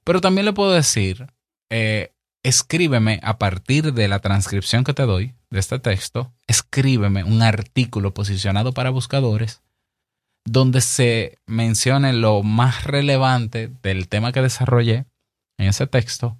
Pero 0.03 0.21
también 0.21 0.45
le 0.45 0.53
puedo 0.53 0.71
decir, 0.71 1.27
eh, 1.69 2.13
escríbeme 2.43 3.19
a 3.23 3.37
partir 3.37 3.93
de 3.93 4.07
la 4.07 4.19
transcripción 4.19 4.83
que 4.83 4.93
te 4.93 5.03
doy 5.03 5.33
de 5.49 5.59
este 5.59 5.79
texto, 5.79 6.33
escríbeme 6.47 7.23
un 7.23 7.41
artículo 7.41 8.13
posicionado 8.13 8.73
para 8.73 8.91
buscadores 8.91 9.61
donde 10.45 10.81
se 10.81 11.39
mencione 11.47 12.13
lo 12.13 12.43
más 12.43 12.83
relevante 12.83 13.71
del 13.81 14.07
tema 14.07 14.31
que 14.31 14.41
desarrollé 14.41 15.05
en 15.57 15.67
ese 15.67 15.87
texto, 15.87 16.37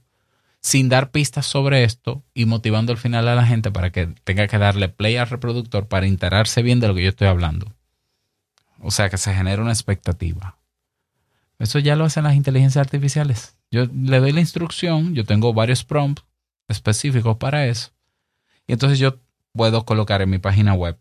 sin 0.66 0.90
dar 0.90 1.12
pistas 1.12 1.46
sobre 1.46 1.84
esto 1.84 2.24
y 2.34 2.46
motivando 2.46 2.92
al 2.92 2.98
final 2.98 3.28
a 3.28 3.36
la 3.36 3.46
gente 3.46 3.70
para 3.70 3.92
que 3.92 4.08
tenga 4.24 4.48
que 4.48 4.58
darle 4.58 4.90
play 4.90 5.16
al 5.16 5.30
reproductor 5.30 5.88
para 5.88 6.08
enterarse 6.08 6.64
bien 6.64 6.80
de 6.80 6.88
lo 6.88 6.96
que 6.96 7.04
yo 7.04 7.10
estoy 7.10 7.28
hablando. 7.28 7.72
O 8.80 8.90
sea, 8.90 9.12
que 9.12 9.20
se 9.20 9.32
genere 9.32 9.62
una 9.62 9.74
expectativa. 9.74 10.58
Eso 11.60 11.78
ya 11.78 11.96
lo 11.96 12.04
hacen 12.04 12.24
las 12.24 12.34
inteligencias 12.34 12.84
artificiales. 12.84 13.56
Yo 13.70 13.86
le 13.94 14.20
doy 14.20 14.32
la 14.32 14.40
instrucción, 14.40 15.14
yo 15.14 15.24
tengo 15.24 15.54
varios 15.54 15.84
prompts 15.84 16.26
específicos 16.68 17.38
para 17.38 17.68
eso. 17.68 17.92
Y 18.66 18.74
entonces 18.74 18.98
yo 18.98 19.20
puedo 19.54 19.86
colocar 19.86 20.24
en 20.24 20.32
mi 20.32 20.40
página 20.40 20.74
web 20.74 20.98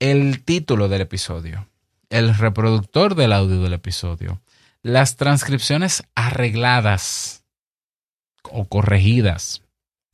el 0.00 0.42
título 0.42 0.88
del 0.88 1.02
episodio, 1.02 1.68
el 2.10 2.34
reproductor 2.34 3.14
del 3.14 3.32
audio 3.32 3.62
del 3.62 3.74
episodio, 3.74 4.42
las 4.82 5.14
transcripciones 5.14 6.02
arregladas 6.16 7.41
o 8.50 8.66
corregidas, 8.66 9.62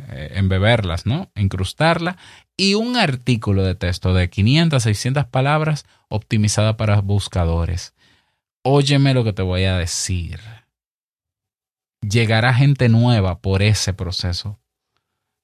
eh, 0.08 0.32
embeberlas, 0.34 1.06
¿no? 1.06 1.30
Incrustarla 1.34 2.16
y 2.56 2.74
un 2.74 2.96
artículo 2.96 3.62
de 3.64 3.74
texto 3.74 4.14
de 4.14 4.30
500, 4.30 4.82
600 4.82 5.26
palabras 5.26 5.86
optimizada 6.08 6.76
para 6.76 7.00
buscadores. 7.00 7.94
Óyeme 8.62 9.14
lo 9.14 9.24
que 9.24 9.32
te 9.32 9.42
voy 9.42 9.64
a 9.64 9.76
decir 9.76 10.40
llegará 12.00 12.54
gente 12.54 12.88
nueva 12.88 13.40
por 13.40 13.62
ese 13.62 13.92
proceso. 13.92 14.58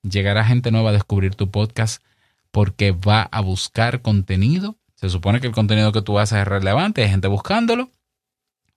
Llegará 0.02 0.44
gente 0.44 0.70
nueva 0.70 0.90
a 0.90 0.94
descubrir 0.94 1.34
tu 1.34 1.50
podcast 1.50 2.02
porque 2.50 2.92
va 2.92 3.22
a 3.22 3.40
buscar 3.40 4.02
contenido. 4.02 4.76
Se 4.94 5.08
supone 5.08 5.40
que 5.40 5.46
el 5.46 5.54
contenido 5.54 5.92
que 5.92 6.02
tú 6.02 6.18
haces 6.18 6.38
es 6.38 6.48
relevante, 6.48 7.02
hay 7.02 7.10
gente 7.10 7.28
buscándolo. 7.28 7.90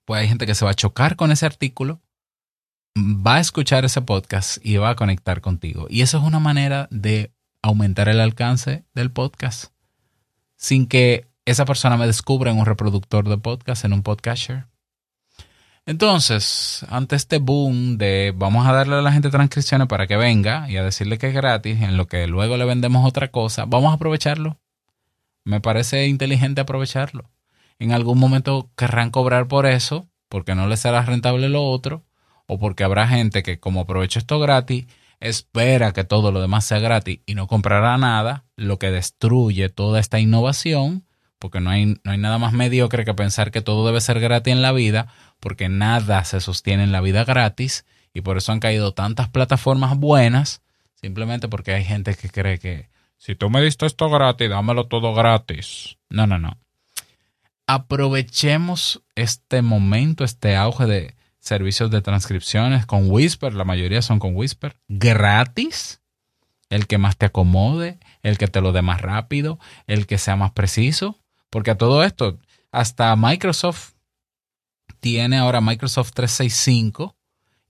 Pues 0.05 0.21
hay 0.21 0.27
gente 0.27 0.45
que 0.45 0.55
se 0.55 0.65
va 0.65 0.71
a 0.71 0.75
chocar 0.75 1.15
con 1.15 1.31
ese 1.31 1.45
artículo, 1.45 1.99
va 2.97 3.35
a 3.35 3.39
escuchar 3.39 3.85
ese 3.85 4.01
podcast 4.01 4.57
y 4.65 4.77
va 4.77 4.89
a 4.89 4.95
conectar 4.95 5.41
contigo. 5.41 5.87
Y 5.89 6.01
eso 6.01 6.17
es 6.17 6.23
una 6.23 6.39
manera 6.39 6.87
de 6.91 7.31
aumentar 7.61 8.09
el 8.09 8.19
alcance 8.19 8.85
del 8.93 9.11
podcast 9.11 9.71
sin 10.55 10.87
que 10.87 11.27
esa 11.45 11.65
persona 11.65 11.97
me 11.97 12.07
descubra 12.07 12.51
en 12.51 12.57
un 12.57 12.65
reproductor 12.65 13.29
de 13.29 13.37
podcast, 13.37 13.85
en 13.85 13.93
un 13.93 14.03
podcaster. 14.03 14.65
Entonces, 15.85 16.85
ante 16.89 17.15
este 17.15 17.37
boom 17.37 17.97
de 17.97 18.33
vamos 18.35 18.67
a 18.67 18.73
darle 18.73 18.95
a 18.95 19.01
la 19.01 19.13
gente 19.13 19.29
transcripciones 19.29 19.87
para 19.87 20.07
que 20.07 20.17
venga 20.17 20.69
y 20.69 20.75
a 20.75 20.83
decirle 20.83 21.17
que 21.17 21.27
es 21.27 21.33
gratis, 21.33 21.81
en 21.81 21.95
lo 21.95 22.07
que 22.07 22.27
luego 22.27 22.57
le 22.57 22.65
vendemos 22.65 23.07
otra 23.07 23.29
cosa, 23.29 23.65
vamos 23.65 23.91
a 23.91 23.95
aprovecharlo. 23.95 24.59
Me 25.45 25.61
parece 25.61 26.07
inteligente 26.07 26.59
aprovecharlo. 26.59 27.29
En 27.79 27.93
algún 27.93 28.19
momento 28.19 28.69
querrán 28.75 29.11
cobrar 29.11 29.47
por 29.47 29.65
eso, 29.65 30.09
porque 30.27 30.55
no 30.55 30.67
les 30.67 30.81
será 30.81 31.03
rentable 31.03 31.47
lo 31.47 31.63
otro, 31.63 32.06
o 32.47 32.57
porque 32.57 32.83
habrá 32.83 33.07
gente 33.07 33.43
que 33.43 33.59
como 33.59 33.81
aprovecha 33.81 34.19
esto 34.19 34.39
gratis, 34.39 34.87
espera 35.19 35.93
que 35.93 36.03
todo 36.03 36.31
lo 36.31 36.41
demás 36.41 36.65
sea 36.65 36.79
gratis 36.79 37.19
y 37.25 37.35
no 37.35 37.47
comprará 37.47 37.97
nada, 37.97 38.45
lo 38.55 38.79
que 38.79 38.91
destruye 38.91 39.69
toda 39.69 39.99
esta 39.99 40.19
innovación, 40.19 41.05
porque 41.39 41.61
no 41.61 41.69
hay, 41.69 41.85
no 42.03 42.11
hay 42.11 42.17
nada 42.17 42.39
más 42.39 42.53
mediocre 42.53 43.05
que 43.05 43.13
pensar 43.13 43.51
que 43.51 43.61
todo 43.61 43.85
debe 43.85 44.01
ser 44.01 44.19
gratis 44.19 44.53
en 44.53 44.61
la 44.63 44.71
vida, 44.71 45.13
porque 45.39 45.69
nada 45.69 46.23
se 46.23 46.41
sostiene 46.41 46.83
en 46.83 46.91
la 46.91 47.01
vida 47.01 47.23
gratis 47.23 47.85
y 48.13 48.21
por 48.21 48.37
eso 48.37 48.51
han 48.51 48.59
caído 48.59 48.93
tantas 48.93 49.29
plataformas 49.29 49.95
buenas 49.97 50.61
Simplemente 51.01 51.47
porque 51.47 51.73
hay 51.73 51.83
gente 51.83 52.15
que 52.15 52.29
cree 52.29 52.57
que 52.57 52.89
si 53.17 53.35
tú 53.35 53.49
me 53.49 53.61
diste 53.61 53.85
esto 53.85 54.09
gratis, 54.09 54.49
dámelo 54.49 54.87
todo 54.87 55.13
gratis. 55.13 55.97
No, 56.09 56.25
no, 56.25 56.39
no. 56.39 56.57
Aprovechemos 57.67 59.03
este 59.15 59.61
momento, 59.61 60.23
este 60.23 60.55
auge 60.55 60.85
de 60.85 61.15
servicios 61.47 61.89
de 61.89 62.01
transcripciones 62.01 62.85
con 62.85 63.09
Whisper, 63.09 63.53
la 63.53 63.63
mayoría 63.63 64.01
son 64.01 64.19
con 64.19 64.35
Whisper, 64.35 64.75
gratis, 64.87 66.01
el 66.69 66.87
que 66.87 66.97
más 66.97 67.17
te 67.17 67.27
acomode, 67.27 67.99
el 68.23 68.37
que 68.37 68.47
te 68.47 68.61
lo 68.61 68.71
dé 68.71 68.81
más 68.81 69.01
rápido, 69.01 69.59
el 69.87 70.05
que 70.05 70.17
sea 70.17 70.35
más 70.35 70.51
preciso, 70.51 71.17
porque 71.49 71.71
a 71.71 71.77
todo 71.77 72.03
esto, 72.03 72.37
hasta 72.71 73.15
Microsoft 73.15 73.93
tiene 74.99 75.37
ahora 75.37 75.61
Microsoft 75.61 76.11
365 76.13 77.15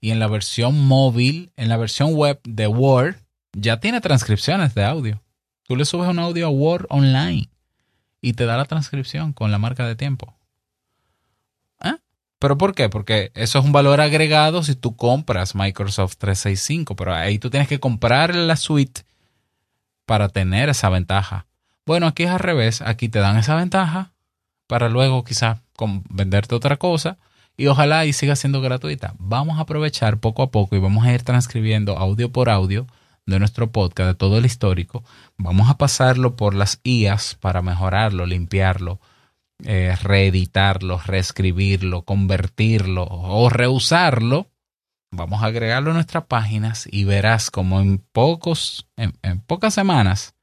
y 0.00 0.10
en 0.10 0.18
la 0.18 0.28
versión 0.28 0.78
móvil, 0.86 1.52
en 1.56 1.68
la 1.68 1.76
versión 1.76 2.14
web 2.14 2.40
de 2.44 2.66
Word, 2.66 3.16
ya 3.52 3.80
tiene 3.80 4.00
transcripciones 4.00 4.74
de 4.74 4.84
audio. 4.84 5.22
Tú 5.64 5.76
le 5.76 5.84
subes 5.84 6.08
un 6.08 6.18
audio 6.18 6.46
a 6.46 6.50
Word 6.50 6.86
online 6.88 7.50
y 8.20 8.32
te 8.32 8.46
da 8.46 8.56
la 8.56 8.64
transcripción 8.64 9.32
con 9.32 9.50
la 9.50 9.58
marca 9.58 9.86
de 9.86 9.96
tiempo. 9.96 10.37
¿Pero 12.38 12.56
por 12.56 12.74
qué? 12.74 12.88
Porque 12.88 13.32
eso 13.34 13.58
es 13.58 13.64
un 13.64 13.72
valor 13.72 14.00
agregado 14.00 14.62
si 14.62 14.76
tú 14.76 14.96
compras 14.96 15.54
Microsoft 15.54 16.16
365, 16.18 16.94
pero 16.94 17.14
ahí 17.14 17.38
tú 17.38 17.50
tienes 17.50 17.68
que 17.68 17.80
comprar 17.80 18.34
la 18.34 18.56
suite 18.56 19.02
para 20.06 20.28
tener 20.28 20.68
esa 20.68 20.88
ventaja. 20.88 21.46
Bueno, 21.84 22.06
aquí 22.06 22.24
es 22.24 22.30
al 22.30 22.38
revés, 22.38 22.80
aquí 22.82 23.08
te 23.08 23.18
dan 23.18 23.36
esa 23.36 23.56
ventaja 23.56 24.12
para 24.66 24.88
luego 24.88 25.24
quizás 25.24 25.58
venderte 26.10 26.54
otra 26.54 26.76
cosa 26.76 27.16
y 27.56 27.66
ojalá 27.66 28.06
y 28.06 28.12
siga 28.12 28.36
siendo 28.36 28.60
gratuita. 28.60 29.14
Vamos 29.18 29.58
a 29.58 29.62
aprovechar 29.62 30.18
poco 30.18 30.42
a 30.42 30.50
poco 30.50 30.76
y 30.76 30.78
vamos 30.78 31.04
a 31.04 31.12
ir 31.12 31.22
transcribiendo 31.22 31.98
audio 31.98 32.30
por 32.30 32.50
audio 32.50 32.86
de 33.26 33.38
nuestro 33.38 33.72
podcast, 33.72 34.08
de 34.08 34.14
todo 34.14 34.38
el 34.38 34.46
histórico. 34.46 35.02
Vamos 35.36 35.68
a 35.68 35.76
pasarlo 35.76 36.36
por 36.36 36.54
las 36.54 36.80
IAS 36.84 37.36
para 37.40 37.62
mejorarlo, 37.62 38.26
limpiarlo, 38.26 39.00
eh, 39.64 39.96
reeditarlo, 40.02 40.98
reescribirlo, 40.98 42.02
convertirlo 42.02 43.06
o 43.08 43.48
reusarlo. 43.48 44.50
Vamos 45.10 45.42
a 45.42 45.46
agregarlo 45.46 45.90
a 45.90 45.94
nuestras 45.94 46.24
páginas 46.24 46.86
y 46.90 47.04
verás 47.04 47.50
como 47.50 47.80
en 47.80 47.98
pocos, 47.98 48.88
en 48.96 49.40
pocas 49.40 49.74
semanas 49.74 50.34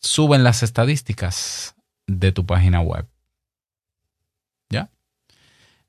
suben 0.00 0.44
las 0.44 0.62
estadísticas 0.62 1.74
de 2.06 2.32
tu 2.32 2.46
página 2.46 2.80
web. 2.80 3.06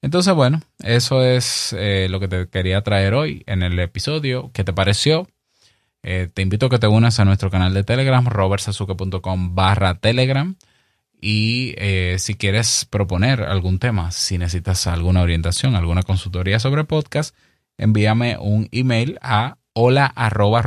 Entonces, 0.01 0.33
bueno, 0.33 0.61
eso 0.83 1.23
es 1.23 1.75
eh, 1.77 2.07
lo 2.09 2.19
que 2.19 2.27
te 2.27 2.47
quería 2.49 2.81
traer 2.81 3.13
hoy 3.13 3.43
en 3.45 3.61
el 3.61 3.77
episodio. 3.79 4.49
¿Qué 4.51 4.63
te 4.63 4.73
pareció? 4.73 5.27
Eh, 6.01 6.27
te 6.33 6.41
invito 6.41 6.65
a 6.65 6.69
que 6.69 6.79
te 6.79 6.87
unas 6.87 7.19
a 7.19 7.25
nuestro 7.25 7.51
canal 7.51 7.73
de 7.75 7.83
Telegram, 7.83 8.25
robertsazuke.com 8.25 9.53
barra 9.53 9.99
Telegram. 9.99 10.55
Y 11.21 11.75
eh, 11.77 12.17
si 12.17 12.33
quieres 12.33 12.85
proponer 12.89 13.43
algún 13.43 13.77
tema, 13.77 14.11
si 14.11 14.39
necesitas 14.39 14.87
alguna 14.87 15.21
orientación, 15.21 15.75
alguna 15.75 16.01
consultoría 16.01 16.59
sobre 16.59 16.83
podcast, 16.83 17.35
envíame 17.77 18.37
un 18.39 18.67
email 18.71 19.19
a 19.21 19.57
hola 19.73 20.07
arroba 20.07 20.63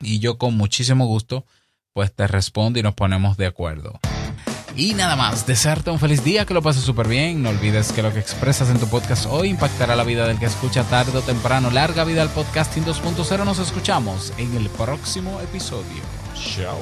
y 0.00 0.18
yo 0.18 0.38
con 0.38 0.56
muchísimo 0.56 1.06
gusto 1.06 1.44
pues 1.92 2.12
te 2.12 2.26
respondo 2.26 2.78
y 2.78 2.82
nos 2.82 2.94
ponemos 2.94 3.36
de 3.36 3.46
acuerdo. 3.46 4.00
Y 4.76 4.94
nada 4.94 5.14
más, 5.14 5.46
desearte 5.46 5.90
un 5.90 6.00
feliz 6.00 6.24
día, 6.24 6.44
que 6.44 6.54
lo 6.54 6.60
pases 6.60 6.82
súper 6.82 7.06
bien. 7.06 7.42
No 7.42 7.50
olvides 7.50 7.92
que 7.92 8.02
lo 8.02 8.12
que 8.12 8.18
expresas 8.18 8.68
en 8.70 8.80
tu 8.80 8.88
podcast 8.88 9.26
hoy 9.26 9.50
impactará 9.50 9.94
la 9.94 10.02
vida 10.02 10.26
del 10.26 10.38
que 10.40 10.46
escucha 10.46 10.82
tarde 10.84 11.16
o 11.16 11.22
temprano. 11.22 11.70
Larga 11.70 12.02
vida 12.02 12.22
al 12.22 12.30
podcasting 12.30 12.84
2.0. 12.84 13.44
Nos 13.44 13.60
escuchamos 13.60 14.32
en 14.36 14.56
el 14.56 14.68
próximo 14.70 15.40
episodio. 15.40 16.02
Chao. 16.34 16.80